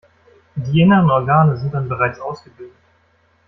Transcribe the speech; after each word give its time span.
Die 0.55 0.81
inneren 0.81 1.11
Organe 1.11 1.55
sind 1.57 1.75
dann 1.75 1.87
bereits 1.87 2.19
ausgebildet. 2.19 2.73